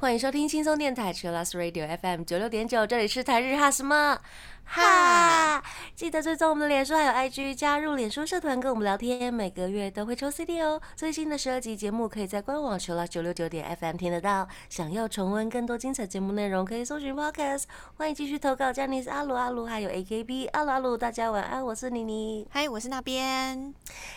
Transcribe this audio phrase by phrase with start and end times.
[0.00, 4.18] 欢迎收听轻松电台 c h i l l s Radio FM 九六点九，这里是台日哈什么
[4.64, 5.62] 哈。
[5.98, 10.80] 记得追踪我们的脸书还有 IG，加入脸书社团跟我们聊天，每个月都会抽 CD 哦。
[10.94, 14.46] 最新的十二集节目可以在官网 l s 九六九点 FM 听得到。
[14.70, 17.64] 想要重温更多精彩节目内容，可以搜寻 Podcast。
[17.96, 22.46] 欢迎继续投稿 j a n i c e 阿鲁阿鲁还有 AKB 阿鲁阿鲁，大家晚安，我是妮妮。
[22.52, 23.74] 嗨，我是那边。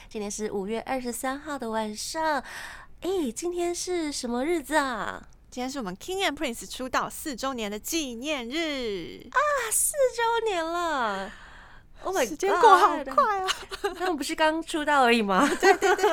[0.08, 2.44] 今天是五月二十三号的晚上，
[3.02, 5.28] 哎，今天是什么日子啊？
[5.50, 9.40] 今天是我们 King and Prince 出道四周年的纪念日啊！
[9.72, 11.32] 四周年了
[12.04, 13.48] ，Oh my god，时间过好快啊！
[13.98, 15.48] 他们不是刚出道而已吗？
[15.60, 16.06] 对 对对，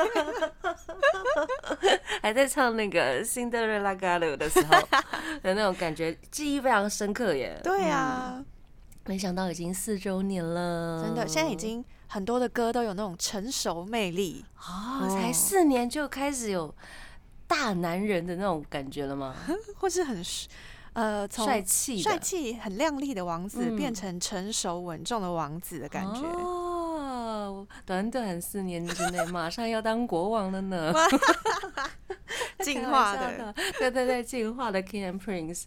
[2.21, 4.79] 还在唱那个《Cinderella Girl》的时候
[5.41, 7.59] 的那种感觉，记忆非常深刻耶。
[7.63, 8.43] 对啊，
[9.05, 16.73] 没想到已经四周年了，真的，现在已经很多的歌都有那种成熟魅力哦，才四年就开始有。
[17.49, 19.33] 大男人的那种感觉了吗？
[19.79, 20.23] 或是很
[20.99, 27.65] 呃从帅气、帅气、很靓丽的王子，变成成熟稳重的王子的感觉哦。
[27.85, 30.93] 短短四年之内，马上要当国王了呢！
[32.63, 35.63] 进化的，对对对，进化的 King and Prince。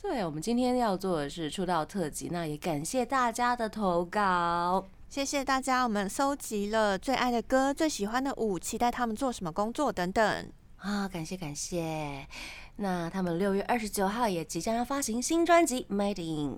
[0.00, 5.84] 对，我们今天要做的是出道特辑，那也感谢大家的投稿，谢谢大家。
[5.84, 10.52] 我们搜集了最爱的歌、最喜欢的舞，期待他们做什么工作等等。
[10.78, 12.26] 啊，感谢感谢。
[12.82, 16.52] 那他们六月二十九号也即将要发行新专辑《Made in》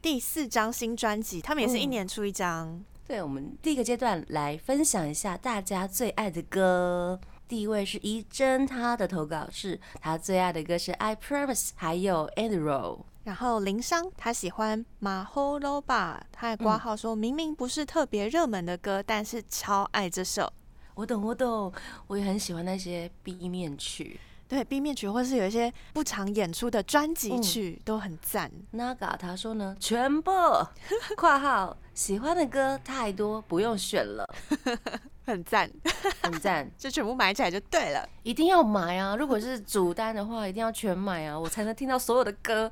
[0.00, 2.82] 第四张新专辑，他们也是一年出一张。
[3.06, 7.20] 对，我们第一个阶段来分享一下大家最爱的歌。
[7.46, 12.96] 第一位是怡珍，她的投稿是她最爱的歌是《I Promise》，还有《Andrew》。
[13.24, 20.50] 然后林商他喜欢《马后罗巴》，他还挂号说明明不是特别热门的歌，但是超爱这首。
[20.94, 21.70] 我懂，我懂，
[22.06, 28.50] 我也很喜欢那些 B 面曲，对 B 面曲，或是有一些不常演出的专辑曲都很赞。
[28.74, 30.30] Naga 他说呢，全部
[31.16, 34.28] 括号喜欢的歌太多，不用选了，
[35.24, 35.70] 很赞，
[36.22, 38.06] 很赞， 就全部买起来就对了。
[38.22, 39.16] 一定要买啊！
[39.16, 42.70] 如果是主单的话，一定要全买啊，我才能听到所有的歌。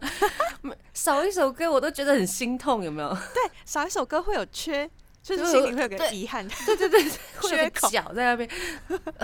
[0.92, 3.08] 少一首歌我都觉得很心痛，有没有？
[3.08, 4.88] 对，少一首歌会有缺。
[5.22, 7.04] 就是心里会有个遗憾，对对对，
[7.42, 7.88] 缺口。
[7.90, 8.48] 脚在那边，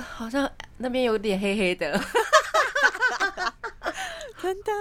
[0.02, 1.92] 好像那边有点黑黑的，
[4.40, 4.72] 真的。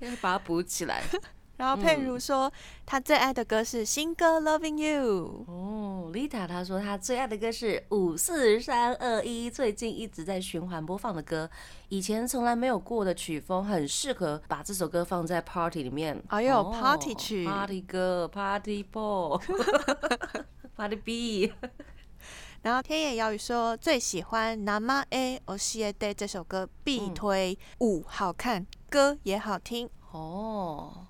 [0.00, 1.02] 要把它补起来。
[1.56, 2.52] 然后佩如说，
[2.84, 5.46] 他最爱的歌是新歌《Loving You》。
[5.50, 11.50] 哦，丽塔她说他最爱的歌是五四三二一，最近一直在循环播放的歌，
[11.88, 16.22] 以前从来没有过的曲风，很适合把这首歌放在 party 里面。
[16.28, 21.52] 哎呦 party 曲，party 歌， party ball，party B。
[22.62, 29.88] 然后天野遥语说最喜欢《Nama A O C A Day》这首歌，必推舞好看，歌也好听。
[30.10, 31.05] 哦。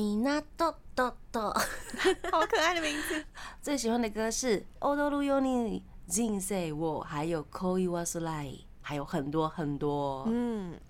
[0.00, 1.52] 米娜多多多，
[2.32, 3.22] 好可爱的名字。
[3.60, 10.24] 最喜欢的歌是《Odoru Yoni Jin Say 我》，还有《Koi Was l i 还有很多很多。
[10.26, 10.80] 嗯，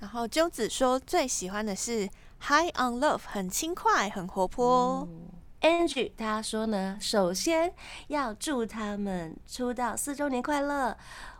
[0.00, 2.06] 然后鸠子说最喜欢的是
[2.40, 5.08] 《High on Love》，很轻快，很活泼。
[5.62, 7.72] Angie 他说呢，首先
[8.08, 10.94] 要祝他们出道四周年快乐。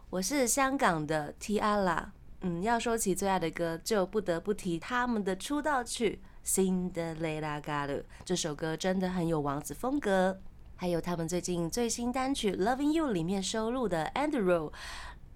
[0.08, 2.06] 我是香港的 Tiara，
[2.40, 6.22] 嗯，要说起最爱的歌，就不得不提他们的出道曲。
[6.48, 7.86] 新的《Lady Gaga》
[8.24, 10.40] 这首歌真的很有王子风格，
[10.76, 14.70] 还有他们最近最新单曲《Loving You》里面收录的《Andrew》，《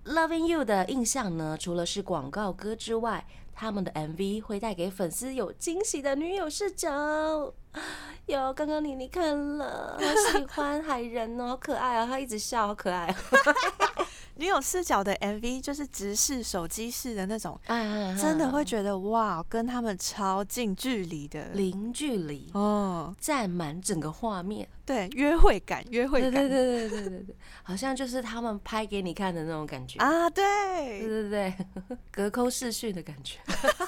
[0.06, 6.88] Loving You》的印象呢，除了是广告歌之外，他们的 MV 会带给粉丝有惊喜的女友视角。
[8.24, 13.14] 有，刚刚妮妮看了，好喜欢 海人哦，好可爱啊，他一直笑，好可爱。
[14.36, 17.58] 女友视角的 MV 就是直视手机式的那种，
[18.20, 21.44] 真的会觉得哇，跟他们超近距离的。
[21.50, 22.50] 零距离。
[22.54, 29.98] 哦，占满整个画面，对，约会感，约会感，对对对对对对对，好像就是他们拍给你看的那种感觉。
[29.98, 30.42] 啊，对，
[31.00, 31.54] 对对对，
[32.10, 33.38] 隔空视讯的感觉，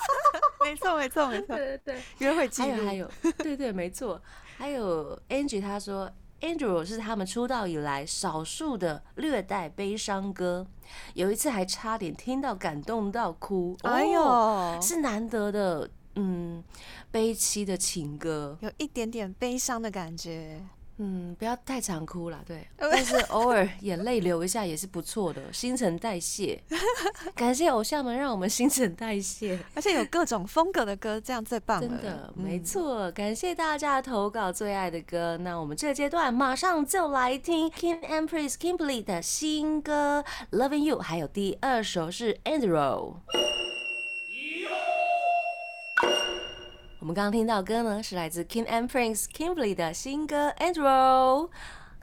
[0.62, 4.20] 没错没错没错，对对对，约会记录，还有还有，对对没错，
[4.58, 6.10] 还有 Angie 他说。
[6.44, 10.66] Andrew 是他们出道以来少数的略带悲伤歌，
[11.14, 13.74] 有一次还差点听到感动到哭。
[13.82, 16.62] 哎呦，是难得的，嗯，
[17.10, 20.60] 悲凄的情歌，有一点点悲伤的感觉。
[20.98, 22.66] 嗯，不要太常哭了，对。
[22.78, 26.62] 但是偶尔眼泪流一下也是不错的，新陈代谢。
[27.34, 31.88] 感谢偶像们让我们新陈代谢， 而且有各种风格的歌，这样最棒了。
[31.88, 33.10] 真的，没错。
[33.12, 35.36] 感谢大家投稿最爱的歌。
[35.38, 40.24] 那我们这个阶段马上就来听 King and Prince Kimberly 的新歌
[40.56, 43.16] 《Loving You》，还有第二首是 Andrew。
[47.04, 50.80] 我们刚刚听到歌呢，是来自 King and Prince Kimberly 的新歌《Andrew》。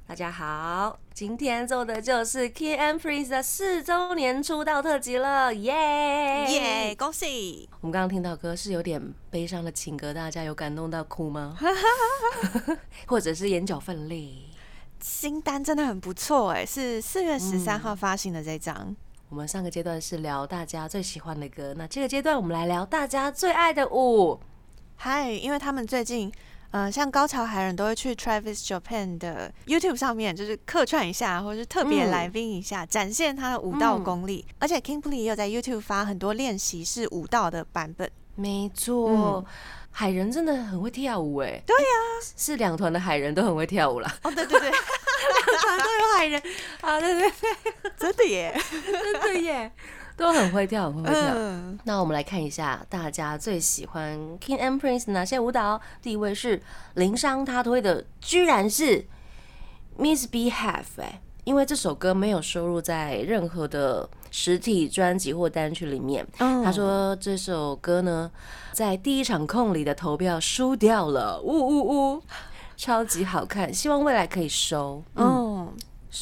[0.06, 6.95] 大家好，今天做的就是 King and Prince 的四周年出道特辑了，耶耶！
[6.95, 7.68] 恭喜！
[7.80, 9.01] 我们刚刚听到歌是有点
[9.31, 11.57] 悲伤的情歌，大家有感动到哭吗？
[13.07, 14.36] 或者是眼角泛泪？
[15.00, 18.95] 新单真的很不错哎，是四月十三号发行的这张。
[19.30, 24.39] 我们上个阶段是聊大家最喜欢的歌，那这个阶段我们来聊大家最爱的舞。
[25.03, 26.31] 嗨，因为他们最近，
[26.69, 34.45] 呃，像高桥海人都会去 Travis Japan 的 YouTube 上面，就是客串一下，或者是特别来宾一下，展现他的舞蹈功力。
[34.59, 38.07] 而且 Kingpley 也有在 YouTube 发很多练习是舞蹈的版本。
[38.36, 39.44] 没错，
[39.89, 41.59] 海人真的很会跳舞哎。
[41.65, 41.89] 对呀，
[42.38, 44.18] 是两团的海人都很会跳舞啦。
[44.21, 46.39] 哦，对对对， 两团都有海人
[46.81, 47.51] 啊，对对对，
[47.97, 49.71] 真的耶，真的耶。
[50.21, 51.35] 都很会跳，很会跳。
[51.83, 55.81] 那我们来看一下大家最喜欢 King and Prince 哪些舞蹈。
[56.00, 56.62] 第一位是
[56.94, 59.03] 林商他推的，居然是
[59.97, 66.23] Miss Behave，哎，因为这首歌没有收录在任何的实体专辑或单曲里面。
[66.38, 68.29] 他说这首歌呢，
[68.73, 72.21] 在第一场控里的投票输掉了，呜呜呜，
[72.77, 75.01] 超级好看，希望未来可以收。
[75.15, 75.41] 嗯。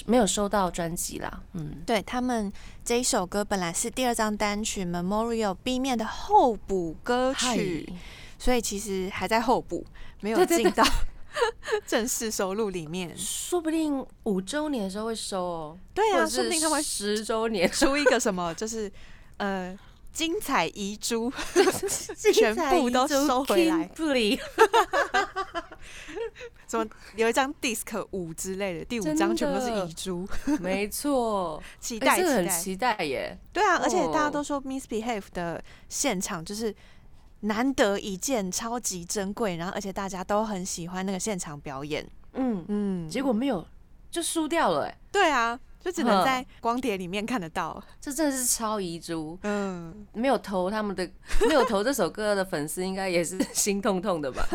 [0.06, 2.52] 没有收到专辑啦，嗯，对他们
[2.86, 7.92] 这一首歌本来是第二张单曲《Memorial》B 面的候补歌曲，
[8.38, 9.86] 所以其实还在候补，
[10.22, 10.84] 没有进到
[11.86, 13.18] 正式收录里面。
[13.18, 18.92] 说不定五周年的时候会收哦，对啊，说不定他们十周年出一个什么，就是
[19.38, 19.78] 呃。
[20.12, 21.32] 精彩遗珠，
[22.34, 23.86] 全部都收回来。
[23.96, 24.40] 不理，
[26.68, 26.86] 什么
[27.16, 30.28] 有一张 disc 五之类的，第五张全部都是遗珠。
[30.60, 33.38] 没错， 期待，很期待耶。
[33.54, 36.76] 对啊，而且大家都说 Misbehave 的现场就是
[37.42, 39.56] 难得一见，超级珍贵。
[39.56, 42.06] 然后，而且大家都很喜欢那个现场表演。
[42.34, 43.66] 嗯嗯，结果没有，
[44.12, 44.86] 就输掉了。
[44.86, 45.60] 哎，对啊。
[45.80, 49.38] 就只能在光碟里面看得到，这真的是超遗珠。
[49.44, 51.10] 嗯，没有投他们的，
[51.48, 54.46] 没有投这首歌的粉丝，应该也是心痛痛的吧？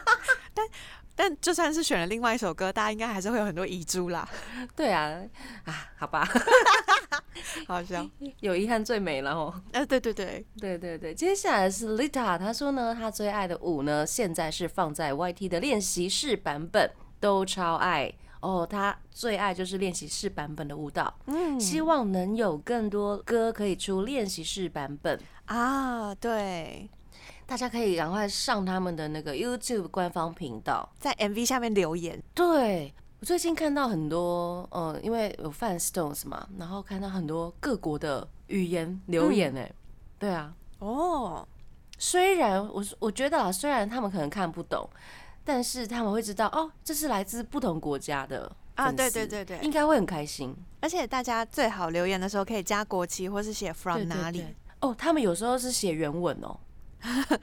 [0.54, 0.66] 但
[1.14, 4.26] 但就算是选了另外一首歌，大家应该还是会有很多遗珠啦。
[4.74, 5.20] 对啊，
[5.66, 6.26] 啊，好吧，
[7.68, 8.08] 好笑，
[8.40, 9.52] 有遗憾最美了哦。
[9.72, 16.90] 呃，对对对对对对，接下来是 Lita，他说呢，他最爱的舞呢，现在是放在 YT 的练习室版本，
[17.20, 18.14] 都超爱。
[18.40, 26.14] 哦，他最爱就是练习室版本的舞蹈，嗯，希望能有更多歌可以出练习室版本啊。
[26.14, 26.88] 对，
[27.46, 32.22] 大家可以赶快上他们的那个 YouTube 官方频道，在 MV 下面留言。
[32.34, 39.70] 对我最近看到很多，呃，因为有 Fan Stones 嘛，然后看到很多各国的语言留言，哎，
[40.18, 41.46] 对啊，哦，
[41.98, 44.88] 虽然我我觉得啊，虽然他们可能看不懂。
[45.52, 50.54] 但是他们会知道哦，这是来自不同国家的啊，对对对对，应该会很开心。
[50.78, 54.44] 而且大家最好留言的时候可以加国旗，或是写 from 哪里
[54.80, 54.94] 哦。
[54.96, 56.56] 他们有时候是写原文哦。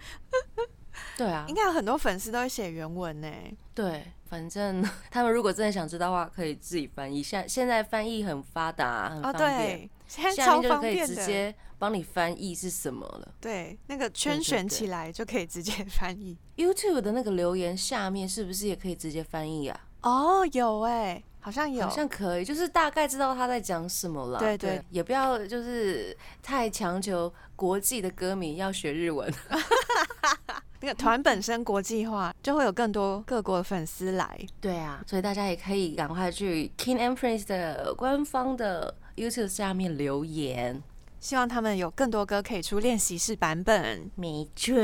[1.17, 3.27] 对啊，应该有很多粉丝都会写原文呢。
[3.75, 7.23] 对，反正 他们如果真的想知道的话，可以自己翻译。
[7.23, 13.33] 现现在翻译很发达，很方便，下面就可以直接帮你翻译是什么了。
[13.39, 16.37] 对，那个圈选起来就可以直接翻译。
[16.57, 19.79] YouTube 的那个留言下面是不是也可以直接翻译啊？
[20.01, 24.39] 哦，有哎，好像有，好像可以，就是大概知道他在讲什么了。
[24.39, 29.31] 对对，也不要就是太强求国际的歌迷要学日文。
[30.81, 34.39] 那个团本身国际化，就会有更多各国的粉丝来。
[34.61, 40.81] 对啊，所以大家也可以赶快去 King and Prince 的官方的 YouTube 下面留言。
[41.19, 44.09] 希望他们有更多歌可以出练习室版本。
[44.15, 44.75] 没错，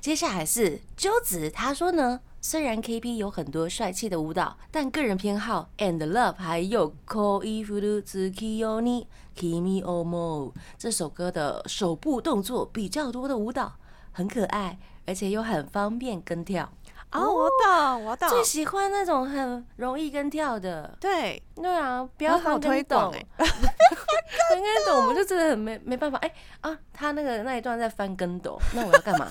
[0.00, 13.72] 接下来是鸠子，他说呢，虽然 K.P 有很多帅气的舞蹈，但个人偏好 And Love 还有 Koifu Tsukiyoni Kimi Omo 这首歌的手部动作比较多的舞蹈，
[14.12, 14.78] 很可爱，
[15.10, 16.62] 而且又很方便跟跳。
[17.10, 20.96] 哦，我懂，我懂，最喜欢那种很容易跟跳的。
[21.00, 23.12] 对，对啊，不要翻跟斗。
[23.36, 26.16] 翻跟斗，我们就真的很没没办法。
[26.18, 29.26] 哎啊，他那个那一段在翻跟斗， 那我要干嘛？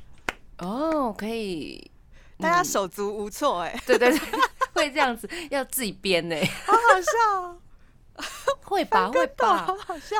[0.60, 1.90] 哦，可以，
[2.38, 3.60] 大家手足无措。
[3.60, 4.18] 哎，对对对，
[4.72, 7.56] 会这样子，要自己编呢，好好笑哦，
[8.64, 10.16] 会吧会吧好，好笑。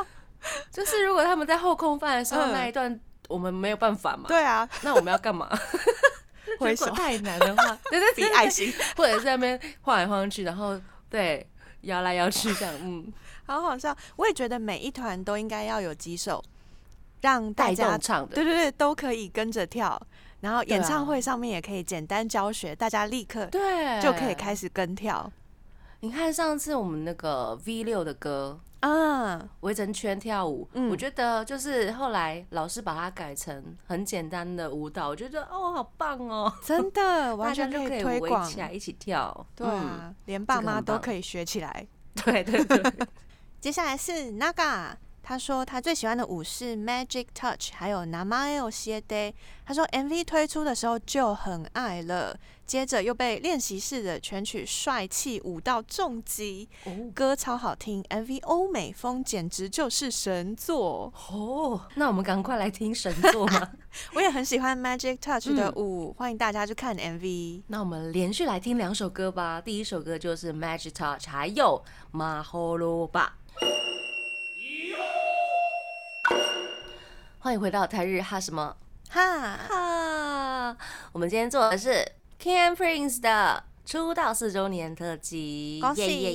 [0.71, 5.49] 就是如果他们在后空翻的时候嗯那一段，我们没有办法嘛，对啊，那我们要干嘛？
[6.58, 11.49] 挥手如果太难的话，对对比爱心，或者在那边晃来晃去，然后对
[11.82, 13.10] 摇来摇去这样，嗯，
[13.46, 13.96] 好好笑。
[14.16, 16.42] 我也觉得每一团都应该要有几首，
[17.20, 20.00] 让大家唱的，对对对都可以跟着跳。
[20.40, 25.30] 然后演唱会上面也可以简单教学，大家立刻对，就可以开始跟跳。
[26.00, 30.88] 你看上次我们那个 V 六的歌啊，围成圈跳舞，嗯。
[30.90, 38.58] 我觉得就是后来老师把它改成很简单的舞蹈，我觉得哦好棒哦，真的 完全就可以围推广起。
[38.60, 41.87] 来一起跳，对啊，连爸妈都可以学起来。
[42.14, 42.92] 嗯，对对对，
[43.60, 44.94] 接下来是 Naga，
[45.30, 49.32] 他说他最喜欢的舞是 Magic Touch，还有 Namae 些 day。
[49.64, 61.12] 他说 MV 推出的时候就很爱了，接着又被练习室的全曲帅气舞到重击，哦歌超好听，MV 欧美风简直就是神作。
[61.30, 63.70] 哦，那我们赶快来听神作嘛，
[64.16, 67.62] 我也很喜欢 Magic Touch 的嗯舞，欢迎大家去看 MV。
[67.68, 72.76] 那我们连续来听两首歌吧，第一首歌就是 Magic Touch，还有马霍
[77.42, 78.76] 欢迎回到台日哈什么？
[79.09, 80.76] 哈，哈？
[81.11, 82.06] 我们今天做的是
[82.38, 86.02] King and Prince 的出道四周年特辑，恭喜。
[86.02, 86.32] 耶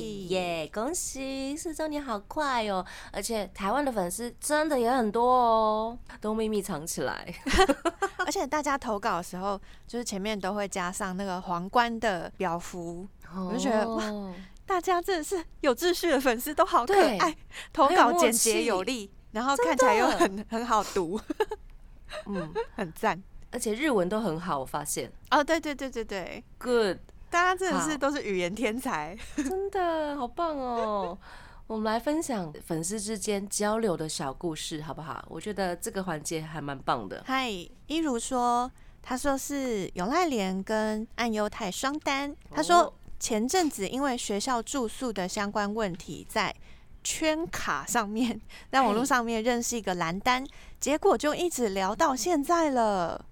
[0.64, 0.70] 耶！
[0.74, 2.84] 恭喜四周年好快哦！
[3.12, 7.32] 而且台湾的粉丝真的也很多哦，都秘密藏起来。
[8.26, 14.34] 而且大家投稿的时候，就是前面都会加上那个皇冠的表符，我就觉得哇哇，
[14.66, 17.36] 大家真的是有秩序的粉丝，都好可对爱，
[17.72, 21.20] 投稿简洁有力，然后看起来又很 很好读，
[22.26, 23.22] 嗯，很赞。
[23.52, 26.98] 而且日文都很好，我发现哦，对对对对对，good，
[27.30, 29.16] 大家真的是都是语言天才。
[29.36, 31.16] 真的好棒哦！
[31.66, 35.24] 我们来分享粉丝之间交流的小故事，好不好？
[35.28, 37.22] 我觉得这个环节还蛮棒的。
[37.26, 37.48] 嗨，
[37.86, 38.70] 一如说，
[39.02, 42.34] 他说是永濑廉跟岸优太双单。
[42.50, 46.54] 他说哦前阵子因为学校住宿的相关问题，在
[47.06, 50.44] 圈卡上面，在网络上面认识一个蓝单，
[50.80, 53.24] 结果就一直聊到现在了。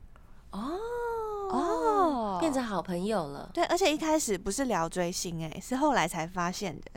[0.53, 0.79] 哦
[1.51, 6.91] 哦变成好朋友了对，而且一开始不是聊追星、欸，是后来才发现的，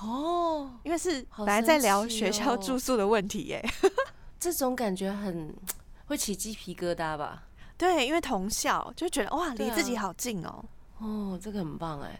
[0.00, 3.62] 哦，因为是本来在聊学校哦住宿的问题、耶。
[4.40, 5.54] 这种感觉很
[6.06, 7.42] 会起鸡皮疙瘩吧？
[7.76, 10.64] 对，因为同校就觉得哇，离自己啊好近哦、
[11.00, 12.18] 哦，这个很棒哎。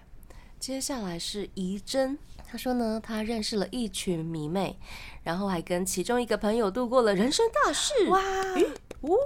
[0.58, 2.18] 接下来是怡珍，
[2.50, 4.78] 她说呢，他认识了一群迷妹，
[5.22, 7.92] 然后还跟其中一个朋友度过了人生大事。
[8.08, 8.20] 哇，
[9.02, 9.18] 呜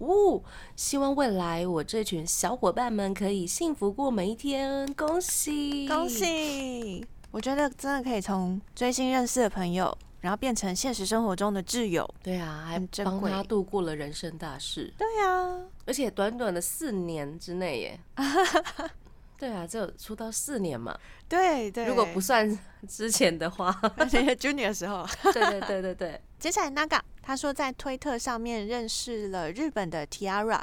[0.00, 0.44] 呜！
[0.74, 6.08] 希望未来我这群小伙伴们可以幸福过每一天，恭喜恭！
[6.08, 7.06] 喜！
[7.30, 12.08] 我觉得真的可以从追星认识的朋友，然后变成现实生活中的挚友。
[12.24, 18.00] 对啊，还帮他度过了人生大事，对啊，而且短短的四年之内耶。
[19.38, 30.60] 对啊，只有出道四年嘛，对对，如果不算之前的话， 而且 junior 的时候， 对对对对对，接下来 Naga 他说在推特上面认识了日本的 Tiara，、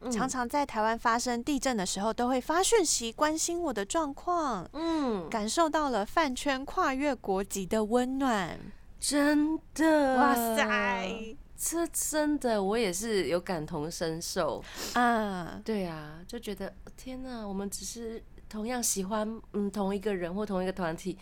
[0.00, 0.10] 嗯。
[0.10, 8.58] 常常在台湾发生地震的时候都会发讯息关心我的状况，嗯，感受到了饭圈跨越国籍的温暖。
[9.00, 11.36] 真的，哇塞！
[11.58, 14.62] 这真的我也是有感同身受。
[14.94, 21.18] 啊，对啊，就觉得天哪，我们只是同样喜欢嗯同一个人或同一个团体，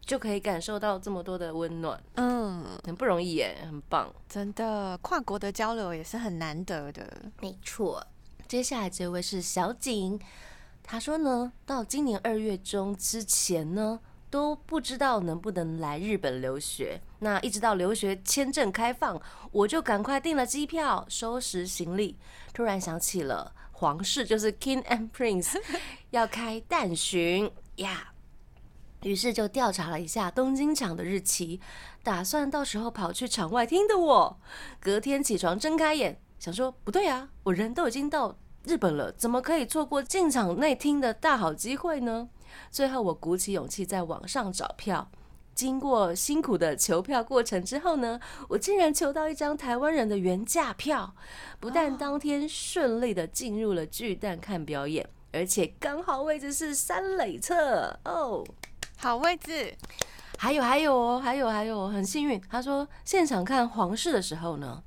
[0.00, 4.12] 就可以感受到这么多的温暖，嗯，很不容易耶，很棒。
[4.28, 7.30] 真的，跨国的交流也是很难得的。
[7.40, 8.04] 没错，
[8.46, 10.18] 接下来这位是小景，
[10.82, 17.00] 他说呢，到今年二月中之前呢，都不知道能不能来日本留学。
[17.20, 19.20] 那一直到留学签证开放，
[19.52, 22.16] 我就赶快订了机票，收拾行李。
[22.52, 25.56] 突然想起了皇室，就是 King and Prince
[26.10, 28.12] 要开淡巡呀。
[29.02, 31.60] 于是就调查了一下东京场的日期，
[32.02, 34.40] 打算到时候跑去场外听的我，
[34.80, 42.28] 隔天起床睁开眼，想说不对啊，我人都已经到日本了，怎么可以错过进场内听的大好机会呢？
[42.70, 45.10] 最后我鼓起勇气在网上找票，
[45.54, 51.14] 经过辛苦的求票过程之后呢，我竟然求到一张台湾人的原价票，
[51.58, 57.98] 不但当天顺利的进入了巨蛋看表演，而且刚好位置是三垒侧。
[58.04, 58.44] 哦。
[59.00, 59.72] 好位置，
[60.38, 62.40] 还有还有哦，还有还有，很幸运。
[62.50, 64.82] 他说现场看皇室的时候呢，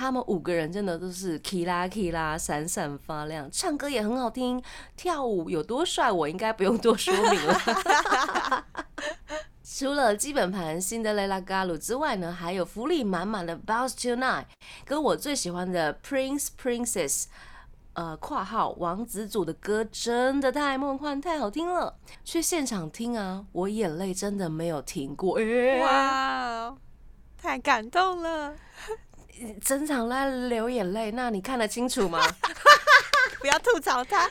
[0.00, 4.62] 他们五个人真的都是 k 啦 k 啦，闪闪发亮，唱歌也很好听，
[4.96, 8.64] 跳舞有多帅，我应该不用多说明了。
[9.62, 14.46] 除了基本盘辛德雷拉嘎鲁之外呢，还有福利满满的 Bounce Tonight，
[14.86, 17.26] 跟我最喜欢的 Prince Princess。
[17.92, 25.38] 呃，括号王子组的歌真的太梦幻、太好听了，去现场听啊，我眼泪真的没有停过。
[25.82, 26.74] 哇，
[27.36, 28.54] 太感动了，
[29.62, 32.20] 整场在流眼泪，那你看得清楚吗？
[33.40, 34.30] 不要吐槽他。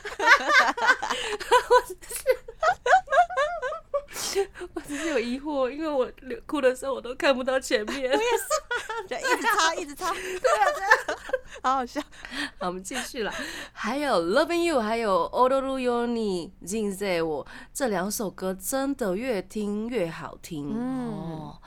[4.74, 8.10] 我只是有疑惑，因为我流哭的时候我都看不到前面。
[8.10, 8.46] 我也是，
[9.08, 10.12] 就一直擦，一直擦。
[10.12, 11.18] 对啊，对啊，
[11.62, 12.00] 好好笑。
[12.58, 13.34] 好，我们继续了。
[13.72, 21.58] 还有《Loving You》，还有《Odoru Yoni Jinze》，我这两首歌真的越听越好听哦。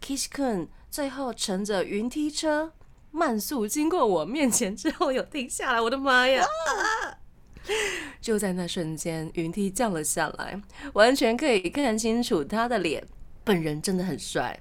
[0.00, 2.72] Kishkun 最后乘着云梯车
[3.12, 5.80] 慢速经过我面前之后，有停下来。
[5.80, 6.44] 我的妈呀！
[8.20, 10.60] 就在那瞬间，云梯降了下来，
[10.94, 13.06] 完全可以看清楚他的脸。
[13.44, 14.58] 本人真的很帅，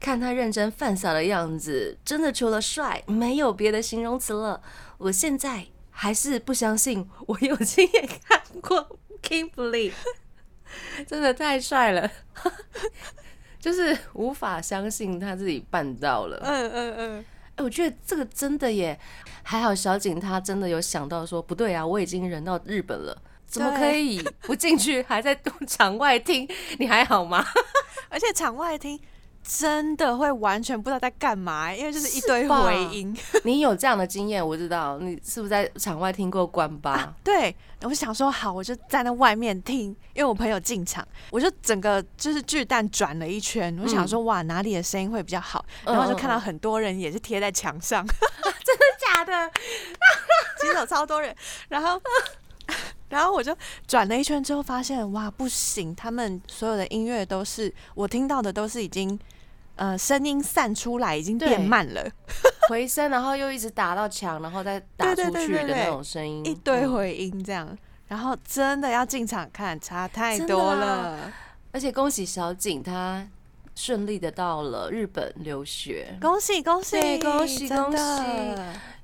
[0.00, 4.62] 看他认真犯傻的样子，真的除了帅，没有别的形容词了。
[4.96, 9.92] 我现在还是不相信，我有亲眼看过 Kimberly，
[11.06, 12.10] 真的太帅了，
[13.60, 16.40] 就是无法相信他自己办到了。
[16.42, 17.24] 嗯嗯嗯。
[17.58, 18.98] 哎，我觉得这个真的耶，
[19.42, 26.48] 还好小景他真的有想到说，不对啊，我已经人到日本了，怎么可以不进去还在 场外听？
[26.78, 27.44] 你还好吗？
[28.08, 28.98] 而且场外听。
[29.50, 33.16] 真的会完全不知道在干嘛，因为就是一堆回音。
[33.44, 37.14] 你有这样的经验，我知道你是不是在场外听过关吧？
[37.24, 45.64] 对，我就想说好，我就站在外面听，因为我朋友进场，我就整个就是巨蛋转了一圈，我想说哇，哪里的声音会比较好？
[45.86, 48.04] 然后就看到很多人也是贴在墙上，
[48.44, 49.50] 真的假的？
[50.60, 51.34] 其实有超多人，
[51.70, 51.98] 然后
[53.08, 59.18] 然后我就转了一圈之后发现哇，不行，他们所有的音乐都是我听到的都是已经。
[59.78, 62.04] 呃，声音散出来已经变慢了，
[62.68, 67.76] 回声，然后又一直打到墙，然后再打出去的那种声音，一堆回音这样。
[68.08, 71.32] 然后真的要进场看，差太多了。
[71.72, 73.26] 而且恭喜小景，他
[73.74, 78.02] 顺利的到了日本留学，恭喜恭喜恭喜恭喜！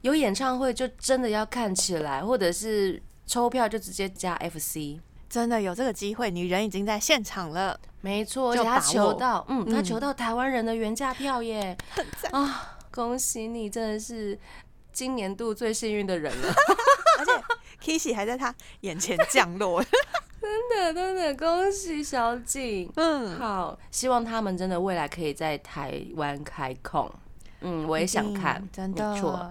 [0.00, 4.98] 有演唱会就真的要看起来，或者是抽票就直接加 FC。
[5.28, 11.74] 真的有这个机会，你人已经在现场了，没错，而且他求到，嗯，他求到台湾人的原价票耶，
[12.32, 14.38] 啊，恭喜你，真的是
[14.92, 16.52] 今年度最幸运的人了，
[17.18, 17.32] 而且
[17.82, 19.82] Kissy 还在他眼前降落，
[20.38, 27.10] 真的真的恭喜小景，嗯，好，希望他们真的未来可以在台湾开控，
[27.62, 29.50] 嗯，我也想看，真的，错，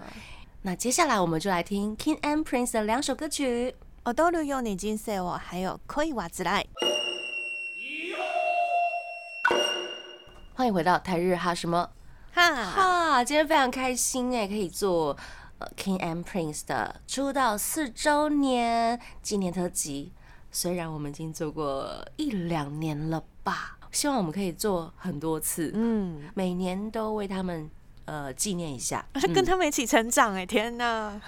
[0.62, 3.74] 那接下来我们就来听 King and Prince 的两首歌曲。
[4.06, 6.64] 我都利用你金色我，还有可以袜子来。
[10.56, 11.90] 欢迎回到台日哈什么
[12.32, 15.18] 哈哈，今天非常开心哎，可以做
[15.58, 20.12] 呃 King and Prince 的出道四周年纪念特辑。
[20.52, 27.68] 虽然我们已经做过一两年了吧，希望我们可以做很多次，嗯，每年都为他们
[28.06, 31.20] 呃纪念一下， 跟他们一起成长哎，天哪！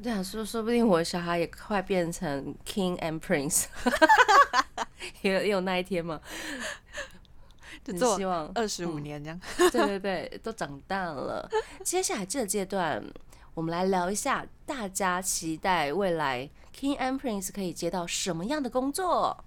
[0.00, 3.64] 对啊，说说不定我小孩也快变成 King and Prince，
[5.22, 6.20] 也有有那一天嘛？
[7.84, 9.40] 就希望二十五年这样。
[9.70, 11.48] 对对对，都长大了。
[11.84, 13.02] 接下来这阶段，
[13.54, 19.44] 我们来聊一下大家期待未来 King and Prince 可以接到什么样的工作。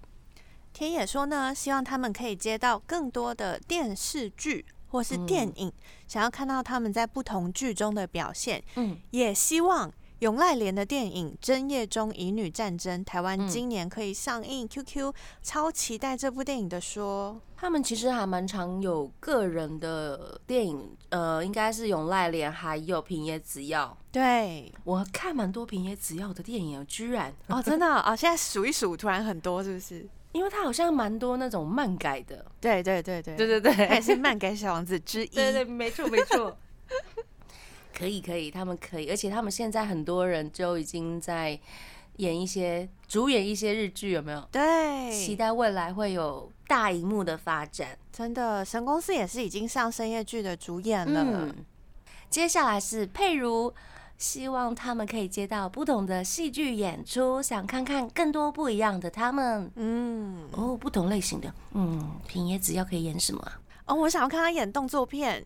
[0.72, 5.72] 田野说呢，希望他们可以接到更多的电视剧或是电影，
[6.08, 8.62] 想要看到他们在不同剧中的表现。
[8.76, 9.92] 嗯，也希望。
[10.24, 23.94] 永濑廉的电影《真夜中乙女战争》台湾今年可以上映，QQ 超期待这部电影的说，他们其实还蛮常有个人的电影，呃，应该是永濑廉还有平野紫耀。
[24.10, 30.08] 对我看蛮多平野紫耀的电影，居然 哦，真的哦，现在数一数，突然很多是不是？
[30.32, 36.56] 因为他好像蛮多那种漫改的，对对对对对对对，还是漫改小王子之一， 对对，没错没错。
[37.96, 41.58] 可以可以，他们可以，而且他们现在很多人就已经在
[42.16, 44.40] 演一些主演一些日剧，有没有？
[44.50, 47.96] 对，期待未来会有大荧幕的发展。
[48.12, 51.54] 真的，神公司也是已经上深夜剧的主演了。
[52.28, 53.72] 接下来是佩如，
[54.18, 59.70] 希望他们可以接到不同的戏剧演出，想看看更多不一样的他们。
[59.76, 63.60] 嗯，哦，不同类型的，嗯，平野紫要可以演什么啊？
[63.86, 65.44] 哦，我想要看他演动作片。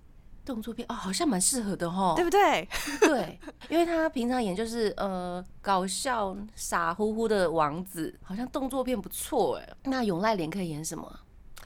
[0.48, 2.14] 动作片哦，好像蛮适合的哈。
[2.16, 2.66] 对不对？
[3.02, 9.68] 对，因为他平常演就是呃搞笑傻乎乎的王子，好像动作片不错哎。
[9.84, 11.20] 那永濑廉可以演什么？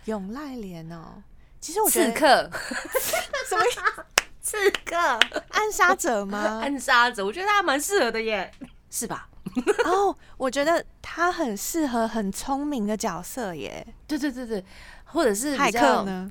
[0.06, 1.22] 永濑廉哦，
[1.60, 2.50] 其实我觉得刺客，
[3.48, 3.62] 什么
[4.42, 4.96] 刺客，
[5.50, 6.58] 暗杀者吗？
[6.60, 8.50] 暗杀者，我觉得他蛮适合的耶，
[8.90, 9.28] 是吧？
[9.84, 13.86] 哦，我觉得他很适合很聪明的角色耶。
[14.08, 14.64] 对对对对，
[15.04, 16.30] 或者是比骇客呢？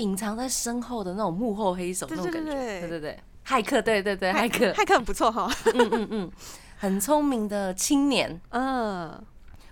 [0.00, 2.50] 隐藏在身后的那种幕后黑手那种感觉。
[2.50, 5.50] 对对对对，骇客，对对对，骇客，骇客很不错哈。
[5.74, 6.30] 嗯嗯嗯，
[6.78, 9.22] 很聪明的青年， 嗯，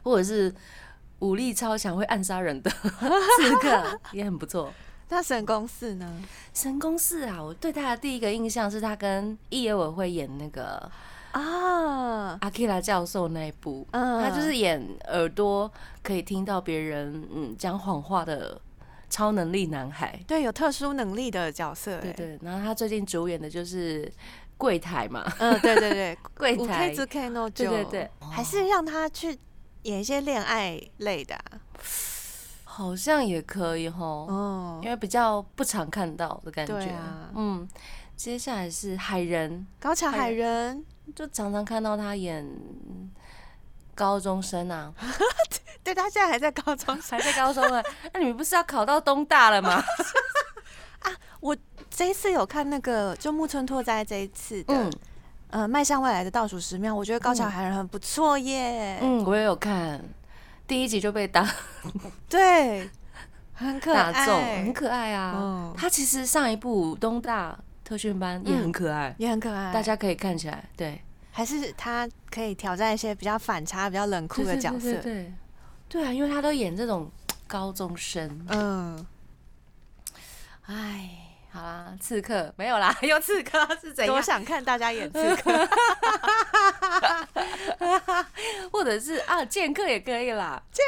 [0.02, 0.54] 或者是
[1.20, 4.72] 武力超强会暗杀人的刺客， 也很不错。
[5.10, 6.06] 那神宫寺呢？
[6.52, 10.90] 神宫寺啊，我对他的第一个印象是他跟伊野尾会演那个
[11.32, 15.70] 啊，阿基拉教授那一部，嗯他就是演耳朵
[16.02, 18.60] 可以听到别人嗯讲谎话的
[19.10, 20.18] 超能力男孩。
[20.26, 22.00] 对，有特殊能力的角色。
[22.00, 24.10] 对，对，然后他最近主演的就是
[24.56, 26.18] 柜台嘛，嗯，对对对，
[26.56, 26.88] 五柜台。
[26.88, 29.38] K 之 K no 对对对，还是让他去
[29.82, 31.60] 演一些恋爱类的啊。
[32.64, 34.80] 好像也可以哈，哦。
[34.82, 36.90] 因，为比较不常看到的感觉。
[36.90, 37.30] 啊。
[37.34, 37.68] 嗯，
[38.14, 42.46] 接下来是海人，高桥海人，就常常看到他演
[43.98, 44.94] 高中生啊，
[45.82, 46.96] 对他现在还在高中。
[47.10, 47.82] 还在高中啊。
[48.14, 49.82] 那你们不是要考到东大了吗
[51.40, 51.56] 我？
[51.90, 54.92] 这一次有看那个，就木村拓哉这一次的，嗯
[55.50, 58.98] 呃，迈向未来的倒数十秒，我觉得高桥海人很不错耶。
[59.02, 60.00] 嗯，我也有看，
[60.66, 61.48] 第一集就被打
[62.28, 62.88] 对，
[63.54, 65.34] 很可打中，爱，很可爱啊。
[65.36, 69.72] 嗯他其实上一部东大特训班也很可爱，也很可爱。
[69.72, 74.80] 大家可以看起来，对，还是他可以挑战一些比较反差、比较冷酷的角色。
[74.80, 75.32] 对对对对
[75.88, 77.10] 对啊，因为他都演这种
[77.46, 79.06] 高中生，嗯，
[80.66, 81.24] 哎。
[81.58, 84.14] 好啦，刺客没有啦， 用刺客是怎样？
[84.14, 85.50] 我想看大家演刺客。
[88.70, 90.62] 或者是啊，剑客也可以啦。
[90.70, 90.84] 剑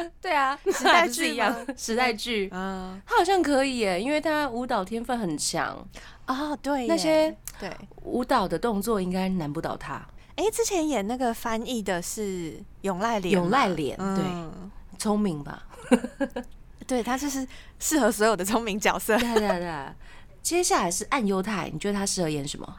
[0.00, 5.86] 客，对啊， 时代剧一样吗时代剧，啊，他好像可以耶，因为他舞蹈天分很强，
[6.24, 7.70] 啊，对，那些对，
[8.04, 10.00] 舞蹈的动作应该难不倒他。
[10.36, 15.62] 哎，之前演那个翻译的是永濑廉，永濑廉对嗯聪明吧？
[16.92, 17.46] 对，他就是
[17.78, 19.16] 适合所有的聪明角色。
[19.18, 19.86] 对对对。
[20.42, 22.76] 接下来是暗犹太，你觉得他适合演什么？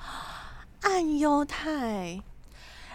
[0.81, 2.21] 暗犹太，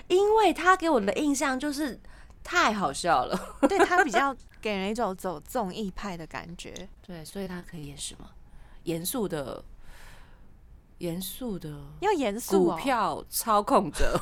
[0.06, 1.98] 因为他给我的印象就是
[2.44, 3.36] 太好笑了。
[3.68, 6.72] 对他比较给人一种走综艺派的感觉。
[7.04, 8.30] 对，所以他可以演什么？
[8.84, 9.64] 严肃的，
[10.98, 14.16] 严肃的要严肃股哦，票操控者。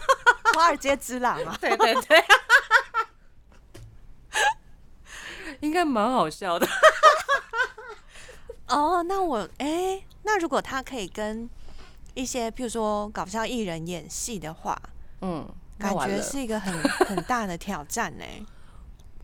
[0.54, 2.22] 华尔街之狼啊，对对对，
[5.62, 6.68] 应该蛮好笑的。
[8.68, 11.48] 哦，那我哎、那如果他可以跟
[12.14, 14.80] 一些譬如说搞笑艺人演戏的话，
[15.20, 15.48] 嗯，
[15.78, 18.24] 感觉是一个很 很大的挑战呢、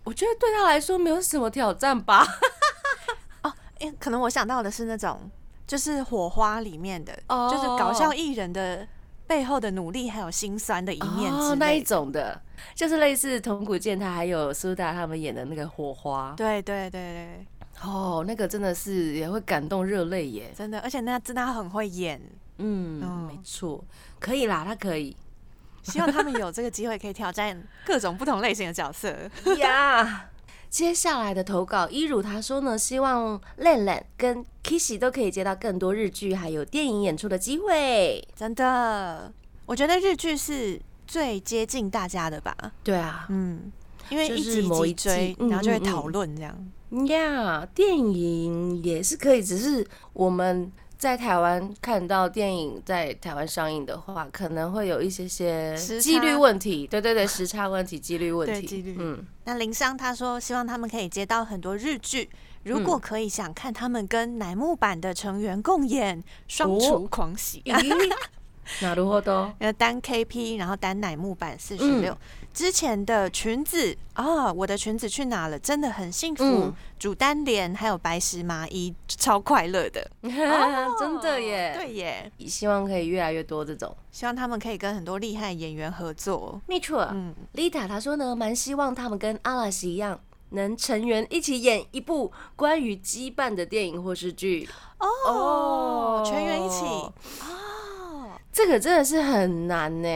[0.05, 2.27] 我觉得对他来说没有什么挑战吧。
[3.43, 5.31] 哦，因为可能我想到的是那种
[5.67, 8.87] 就是火花里面的，哦就是搞笑艺人的
[9.27, 11.83] 背后的努力还有心酸的一面之哦，那一。
[11.83, 12.41] 种的，
[12.75, 16.35] 就是类似铜鼓剑》，他还有苏打他们演的那个火花。
[16.37, 17.47] 对对对对，
[17.83, 20.53] 哦，那个真的是也会感动热泪耶。
[20.57, 22.21] 真的，而且那真的很会演，
[22.59, 23.85] 嗯，嗯没错，
[24.19, 25.17] 可以啦，他可以
[25.83, 29.17] 希望他们有这个机会可以挑战各种不同类型的角色。
[29.59, 30.31] 呀。
[30.71, 38.23] 接下来的投稿，一如他说呢，希望烂烂跟 Kissy 都可以接到更多日剧还有电影演出的机会。
[38.37, 39.33] 真的，
[39.65, 42.55] 我觉得日剧是最接近大家的吧。
[42.85, 43.73] 对啊，嗯，
[44.11, 46.55] 因为一集某一集追，嗯然后就会讨论这样。
[47.07, 56.87] 呀电影也是可以，只是我们在台湾看到电影在台湾上映的话，可能会有一些些时几率差问题。
[56.87, 58.61] 对对对， 时差问题、几率问题。
[58.61, 62.29] 对几率嗯，那林商他说，希望他们可以接到很多日剧，
[62.65, 67.63] 如嗯果可以想看他们跟乃木坂的成员共演，双哦厨狂喜。
[67.67, 68.15] 咦，
[68.82, 69.52] なるほど。
[69.60, 72.18] 呃，单 KP，然后单乃木坂四十六。
[72.54, 75.60] 之前的裙子啊，我的裙子去哪了？
[75.60, 76.44] 真的很幸福。
[76.44, 76.74] 嗯
[77.04, 80.10] 主单联还有白石麻衣，超快乐的。
[80.98, 81.74] 真的耶。
[81.76, 83.94] 对耶，希望可以越来越多这种。
[84.10, 86.62] 希望他们可以跟很多厉害演员合作。
[86.66, 90.18] 没错，嗯，丽塔她说呢，蛮希望他们跟阿拉西一样，
[90.52, 94.70] 能成员一起演一部关于羁绊的电影或是剧。
[95.00, 97.54] 哦，全员一起哦哦，
[98.53, 100.09] 这个真的是很难呢。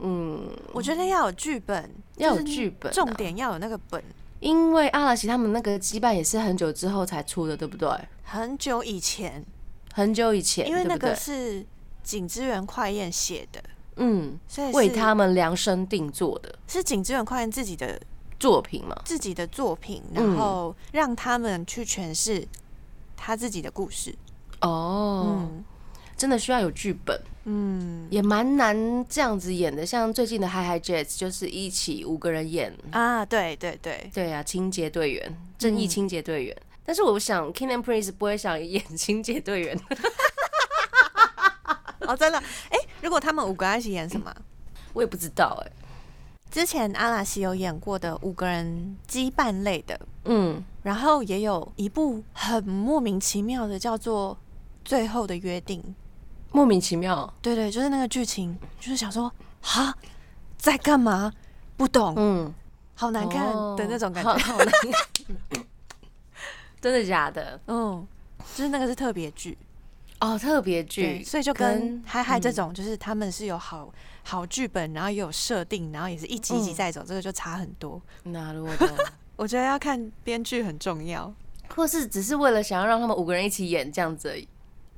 [0.00, 4.02] 嗯，我觉得要有剧本，要有剧本啊重点要有那个本。
[4.40, 7.88] 因为阿拉奇他们那个羁绊也是很久之后才出的，对不对？
[8.22, 9.42] 很久以前，
[9.92, 11.64] 很久以前，因为那个是
[12.02, 13.62] 景之源快彦写的，
[13.96, 17.98] 嗯，所以为他们量身定做的是景之源快彦自己的
[18.38, 18.94] 作品嘛。
[19.04, 22.46] 自己的作品，嗯然后让他们去诠释
[23.16, 24.14] 他自己的故事。
[24.60, 25.64] 哦，嗯
[26.16, 29.84] 真的需要有剧本，嗯也蛮难这样子演的。
[29.84, 36.56] 像最近的《Hi Hi Jets》就是一起五个人演，啊，对对对，对啊，清洁队员，正义嗯清洁队员。
[36.86, 39.80] 但是我想，King and Prince 不会想演清洁队员，
[42.00, 42.38] 哦，真的，
[42.70, 44.34] 哎、如果他们五个人一起演什么？
[44.92, 45.72] 我也不知道哎、
[46.50, 54.34] 之前阿拉西有演过的五个人羁绊类的，嗯，然后也有一部很莫名其妙的，叫做
[54.84, 55.82] 《最后的约定》。
[56.54, 57.34] 莫名其妙。
[57.42, 59.92] 对对，就是那个剧情，就是想说，哈，
[60.56, 61.32] 在干嘛？
[61.76, 62.54] 不懂，嗯，
[62.94, 64.44] 好难看哦的那种感好觉。
[64.44, 64.68] 好难
[65.50, 65.64] 看。
[66.80, 67.60] 真的假的？
[67.66, 68.06] 嗯，
[68.54, 69.58] 就是那个是特别剧，
[70.20, 78.00] 哦，特别对，剧，所以就跟跟嗨嗨这嗯种，就是他们是有好好剧本，然后也有设定，然后也是一集一集嗯在走，这个就差很多。
[78.22, 78.94] 那如果的，
[79.34, 81.34] 我觉得要看编剧很重要
[81.74, 84.46] 或是只是为了想要让他们五个人一起演这样子而已。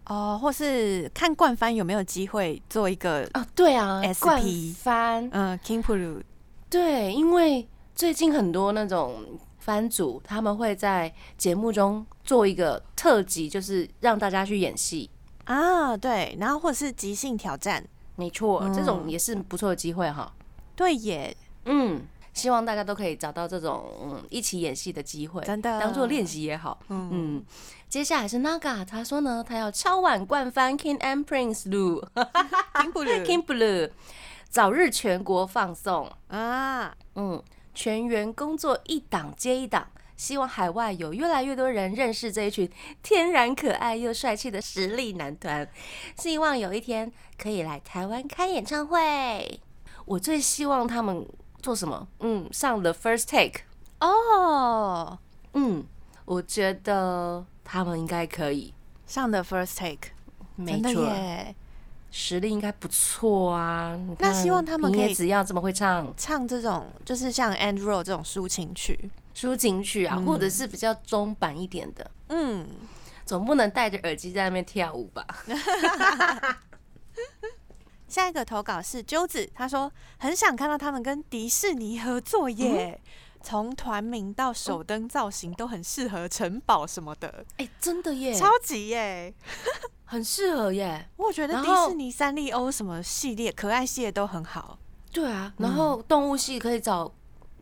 [0.07, 4.43] 哦，或是看冠番有没有机会做一个哦，对啊 SP 冠
[4.75, 6.23] 番，嗯 King Puru
[6.71, 9.17] 对，因为最近很多那种
[9.59, 15.11] 番组，他们会在节目中做一个特辑，就是让大家去演戏。
[15.45, 17.85] 啊，对，然后或者是即兴挑战，
[18.17, 20.33] 没错，这种嗯也是不错的机会哈。
[20.75, 26.79] 对耶，嗯，希望大家都可以找到这种嗯一起演戏的机会，真的当做练习也好。
[26.89, 27.45] 嗯嗯，
[27.97, 32.07] 接下来是 Naga，他说呢，他要敲碗灌翻 King and Prince Lu
[32.75, 33.91] King Puru King Blue，
[34.51, 36.13] 早日全国放送。
[36.29, 42.71] 啊，嗯，全员工作一档接一档，希望海外有越来越多人认识这一群
[43.03, 45.67] 天然可爱又帅气的实力男团。
[46.19, 49.59] 希望有一天可以来台湾开演唱会。
[50.05, 51.27] 我最希望他们
[51.63, 52.07] 做什么？
[52.21, 53.63] 嗯，上 The First Take。
[54.01, 55.19] 哦，
[55.55, 55.87] 嗯，
[56.27, 58.75] 我觉得他们应该可以。
[59.07, 60.11] 上的 First Take，
[60.57, 61.55] 没错，耶，
[62.11, 63.99] 实力应该不错啊。
[64.19, 72.11] 那希望他们可以野紫耀这么会唱唱这种就是像 And Roll 这种抒情曲，抒情曲啊，嗯或者是比较中版一点的。
[72.29, 72.67] 嗯，
[73.25, 75.25] 总不能戴着耳机在那边跳舞吧？
[78.09, 83.01] 下一个投稿是鸠子，他说很想看到他们跟迪士尼合作耶，
[83.47, 89.33] 从团名到手灯造型都很适合城堡什么的，哎、真的耶，超级耶！
[90.05, 91.09] 很适合耶。
[91.17, 94.77] 我觉得迪士尼三丽鸥什么系列可爱系列都很好，
[95.13, 97.13] 对啊，然后动物系可以找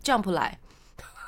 [0.02, 0.58] Jump 来。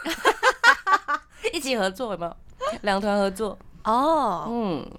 [1.53, 2.37] 一起合作，有没有？
[2.81, 4.91] 两团合作，哦，嗯，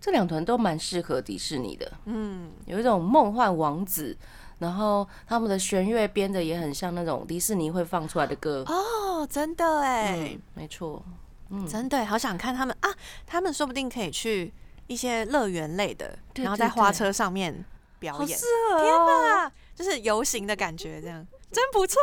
[0.00, 4.16] 这两团都蛮适合迪士尼的，嗯，有一种梦幻王子，
[4.62, 8.64] 然后他们的弦乐编的也很像那种迪士尼会放出来的歌。
[8.68, 11.04] 哦，真的哎嗯，，没错，
[11.50, 12.88] 嗯，真的好想看他们啊！
[13.26, 14.52] 他们说不定可以去
[14.86, 17.64] 一些乐园类的，然后在花车上面
[17.98, 22.00] 表演好适，合哦，啊，就是游行的感觉，这样真不错，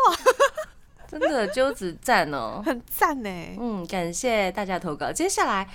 [1.09, 2.61] 真的鸠子赞哦。
[2.65, 3.29] 很赞呢。
[3.59, 5.11] 嗯，感谢大家投稿。
[5.11, 5.67] 接下来，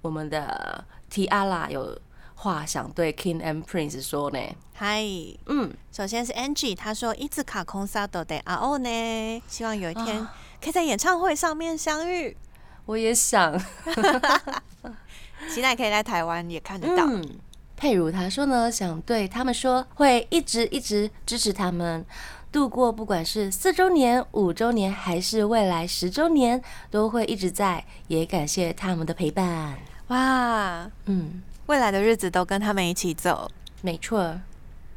[0.00, 1.98] 我们的 Tiara 有
[2.40, 4.38] 话想对 King and Prince 说呢。
[4.72, 5.02] 嗨，
[5.46, 12.36] 嗯，首先是 Angie，她说一字卡空萨都得啊哦呢，希望有一天啊可以在演唱会上面相遇，
[12.86, 13.60] 我也想。
[15.52, 17.06] 期待可以在台湾也看得到。
[17.06, 17.24] 嗯，
[17.76, 22.06] 佩如她说呢，想对他们说，会一直一直支持他们。
[22.52, 27.84] 度过不管是四周年、五周年，还是未来十周年，都会一直在。
[28.06, 29.76] 也感谢他们的陪伴。
[30.06, 33.50] 哇，嗯，未来的日子都跟他们一起走。
[33.82, 34.40] 没错，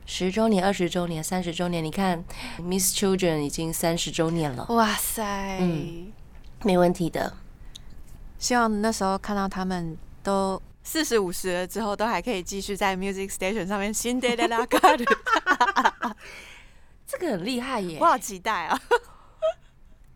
[0.05, 2.23] 十周年、二十周年、三十周年，你看
[2.60, 6.13] ，Miss Children 已经三十周年了，哇塞，嗯
[6.63, 7.34] 没问题的。
[8.39, 15.05] 希望那时候看到他们都四十五十了之后，都还可以继续在 Music Station 上面新的啦嘎的，
[17.05, 18.79] 这个很厉害耶我，好期待啊！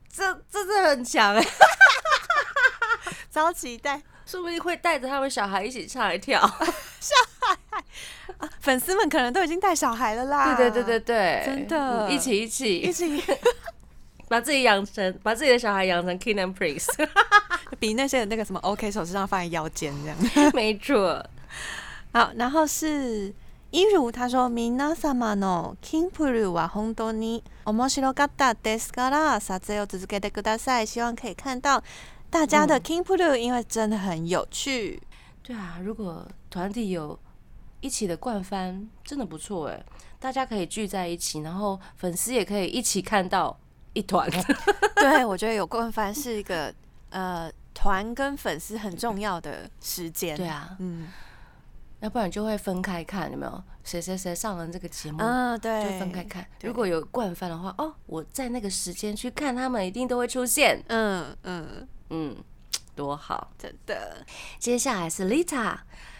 [0.09, 1.45] 这这是很强哎，
[3.29, 4.01] 超期待！
[4.26, 6.40] 说不定会带着他们小孩一起唱来跳。
[8.60, 10.54] 粉丝们可能都已经带小孩了啦。
[10.54, 12.48] 对对对对对，真的嗯一起一一
[12.92, 13.24] 起起
[14.28, 16.86] 把自己养成，把自己的小孩养成 King and Prince。
[17.78, 20.52] 比那些那个什么 OK 手势上放在腰间这样。
[20.54, 21.24] 没错，
[22.12, 23.34] 好，然后是
[23.70, 30.86] 一如他说：“皆様のキンプルは本当に面白かったですから撮影を続けてください。
[30.86, 31.82] 希望可以看到
[32.35, 35.01] 大家的嗯 King p u l 因为真的很有趣。
[35.41, 37.17] 对啊，如果团体有
[37.79, 39.85] 一起的灌翻，真的不错哎，
[40.19, 43.57] 大家可以聚在一起，然后粉丝也可以一起看到
[43.93, 44.29] 一团。
[44.97, 46.75] 对，我觉得有灌翻是一个
[47.09, 50.35] 呃团跟粉丝很重要的时间。
[50.35, 51.07] 对啊，嗯
[52.01, 53.63] 要不然就会分开看，有没有？
[53.85, 55.69] 谁谁谁上了这个节目，嗯，就，
[55.99, 56.45] 分开看。
[56.63, 60.83] 如果有灌翻的话，哦，我在那个时间去看他们，一定都会出现。
[60.87, 62.35] 嗯嗯，嗯，
[62.95, 63.51] 多好。
[63.57, 64.25] 真的，
[64.59, 65.77] 接下来是 Lita，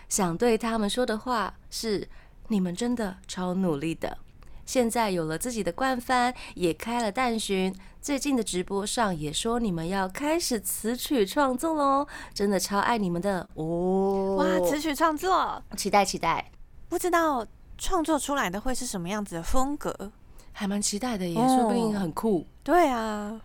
[0.09, 2.07] 想对他们说的话是：
[2.47, 4.17] 你们真的超努力的。
[4.65, 7.71] 现在有了自己的惯番，也开了蛋寻，
[8.01, 14.37] 最近的直播上也说你们要开始词曲创作喽，真的超爱你们的哦！
[14.37, 16.51] 哇，词曲创作，期待期待，
[16.89, 17.45] 不知道
[17.77, 20.11] 创作出来的会是什么样子的风格？
[20.51, 23.39] 还蛮期待的耶，哦说不定很酷，对啊，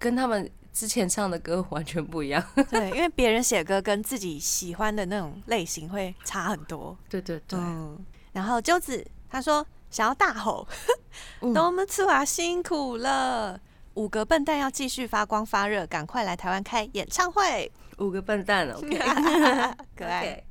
[0.00, 2.44] 跟他们之前唱的歌完全不一样。
[2.68, 6.94] 对，因为别人写歌跟自己喜欢的那种类型会差很多。
[7.08, 7.98] 对对对，嗯，
[8.32, 10.68] 然后鸠子他说想要大吼，
[11.40, 13.58] 嗯我们次娃辛苦了。
[13.94, 18.78] 五个笨蛋要继续发光发热，赶快来台湾开演唱会，五个笨蛋哦。
[19.96, 20.44] 可爱。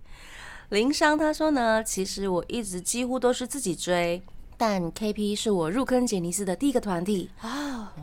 [0.69, 4.19] 林商他说呢，其实我一直几乎都是自己追，
[4.57, 7.93] 但 KP 是我入坑杰尼斯的第一个团体，啊，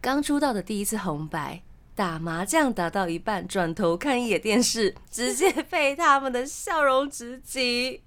[0.00, 1.62] 刚出道的第一次红白。
[1.94, 8.02] 打麻将打到一半，转头看一眼电视，直接 被他们的笑容直击。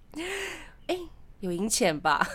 [0.86, 0.96] 哎、
[1.40, 2.28] 有赢钱吧？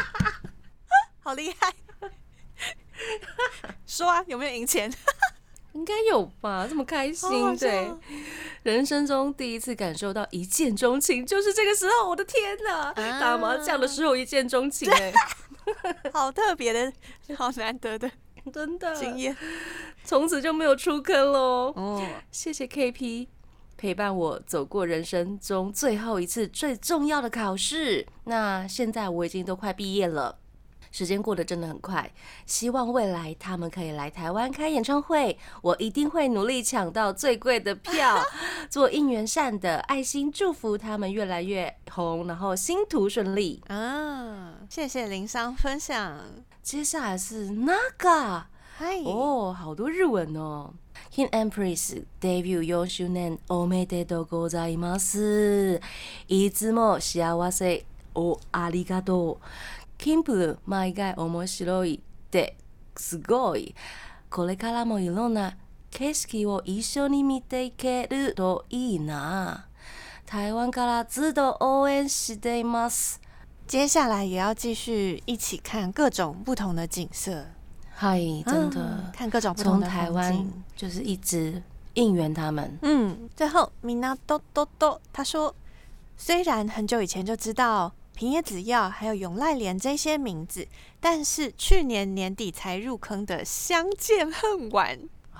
[1.22, 1.74] 好厉害！
[3.86, 4.90] 说啊，有没有赢钱？
[5.74, 6.66] 应该有吧？
[6.66, 7.92] 这么开心，对，
[8.62, 12.08] 人生中第一次感受到一见钟情，就是这个时候。
[12.08, 12.90] 我的天哪！
[12.90, 15.12] 啊打麻将的时候一见钟情、哎，
[16.12, 16.92] 好特别的，
[17.36, 18.10] 好难得的
[18.52, 19.36] 真的经验
[20.02, 21.72] 从此就没有出坑喽。
[21.76, 22.02] 哦。
[22.32, 23.28] 谢谢 KP
[23.76, 28.06] 陪伴我走过人生中最后一次最重要的考试。
[28.24, 30.39] 那现在我已经都快毕业了。
[30.91, 32.09] 时间过得真的很快，
[32.45, 38.23] 希望未来他们可以来台湾开演唱会，我一定会努力抢到最贵的票，
[38.69, 43.61] 做应援扇的爱心祝福他们越来越红，然后星途顺利。
[43.67, 46.17] 啊，谢谢林商分享。
[46.63, 48.43] 接下来是 Naga，
[48.77, 50.73] 嗨，哦，好多日文哦。
[51.13, 55.81] King Empress デビュー4周年おめでとうございます。
[56.27, 59.45] いつも幸せをありがとう。
[60.00, 62.56] キンプル毎回面白いって
[62.96, 63.74] すごい。
[64.30, 65.58] これからもいろんな
[65.90, 69.66] 景色を一緒に見ていけるといいな。
[70.24, 73.20] 台湾からずっと応援しています。
[73.66, 77.44] 接下来也要继续一起看各种不同的景色，
[77.94, 82.78] 嗨，真的啊，看各种不同从的风台湾景就是一直应援他们。
[82.80, 83.70] 嗯，最后
[85.12, 85.54] 他说，
[86.16, 90.68] 虽然很久以前就知道平野紫耀还有永濑廉这些名字，
[91.00, 94.94] 但是去年年底才入坑的《相见恨晚》，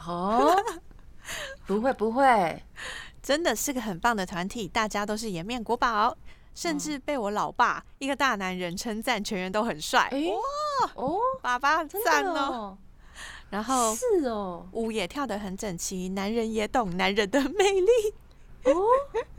[0.08, 0.56] 哦，
[1.68, 2.64] 不会不会，
[3.22, 6.16] 真的是个很棒的团体，大家都是颜面国宝，
[6.54, 10.08] 甚至被我老爸一个大男人称赞，全员都很帅。
[10.10, 12.78] 哎哇，哦，爸爸真赞哦，
[13.50, 17.90] 然后是哦，舞也跳得很整齐，男人也懂男人的魅力，
[18.64, 18.72] 哦，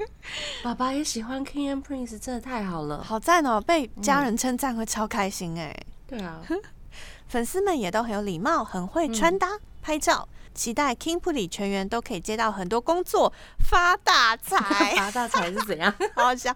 [0.63, 3.03] 爸爸也喜欢 King and Prince，真的太好了。
[3.03, 3.59] 好赞哦！
[3.61, 5.75] 被家人称赞会超开心哎。
[6.07, 6.41] 对啊，
[7.27, 9.47] 粉丝们也都很有礼貌，很会穿搭、
[9.81, 10.27] 拍照。
[10.53, 13.31] 期待 King p u l i 全员都可以接到很多工作，
[13.69, 14.57] 发大财，
[14.99, 15.89] 发大财是怎样？
[16.13, 16.53] 好好笑。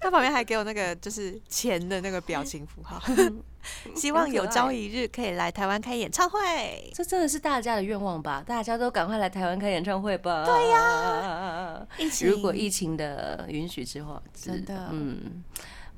[0.00, 3.02] 他旁边还给我那个就是钱的那个表情符号，
[3.96, 6.88] 希望有朝一日可以来台湾开演唱会。
[6.94, 8.44] 这真的是大家的愿望吧？
[8.46, 10.44] 大家都赶快来台湾开演唱会吧！
[10.46, 15.42] 对呀、疫情如果疫情的允许之后，真的嗯，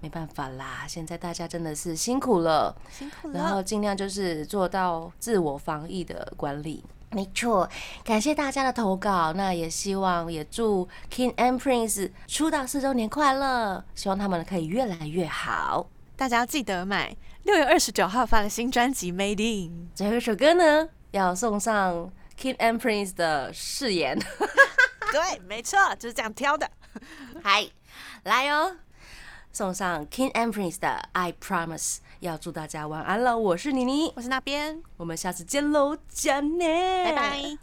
[0.01, 2.77] 没办法啦，现在大家真的是辛苦了。
[2.91, 6.85] 辛苦了然后了，尽量就是做到自我防疫的管理。
[7.11, 7.69] 没错，
[8.05, 15.87] 感谢大家的投稿，那也希望也祝 King and Prince 出道四周年快乐，希望他们可以越来越好。
[16.17, 24.19] 大家要记得买六月二十九号发的新专辑《Made In 最后一首歌呢，要送上 King and Prince 的誓言，》。
[25.13, 26.69] 对，没错，就是这样挑的。
[27.43, 27.67] 嗨，
[28.25, 28.77] 来哦，
[29.57, 37.59] 送上 King and Prince 的 I Promise，要祝大家晚安了，我是妮妮，我是那边，我们下次见喽，加内，拜拜。